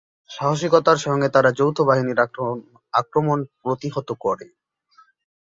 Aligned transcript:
সাহসিকতার 0.31 0.97
সঙ্গে 0.97 1.27
তারা 1.29 1.49
যৌথ 1.59 1.77
বাহিনীর 1.81 2.19
আক্রমণ 2.93 3.39
প্রতিহত 3.61 4.09
করে। 4.23 4.45